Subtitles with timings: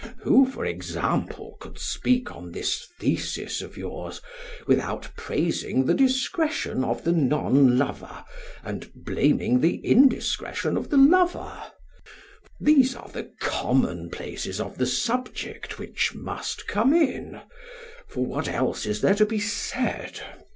[0.21, 4.19] Who, for example, could speak on this thesis of yours
[4.65, 8.25] without praising the discretion of the non lover
[8.63, 11.53] and blaming the indiscretion of the lover?
[12.59, 17.39] These are the commonplaces of the subject which must come in
[18.07, 20.19] (for what else is there to be said?)